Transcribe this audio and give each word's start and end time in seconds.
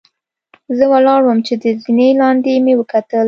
زۀ 0.77 0.85
ولاړ 0.93 1.19
ووم 1.23 1.39
چې 1.47 1.53
د 1.63 1.65
زنې 1.83 2.09
لاندې 2.21 2.51
مې 2.63 2.73
وکتل 2.79 3.19